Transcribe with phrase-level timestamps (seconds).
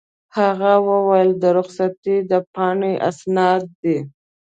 [0.37, 3.97] هغه وویل: د رخصتۍ د پاڼې اسناد دي.